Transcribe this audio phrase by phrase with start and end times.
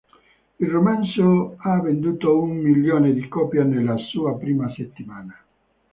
[0.59, 5.39] Il romanzo ha venduto un milione di copie nella sua prima settimana.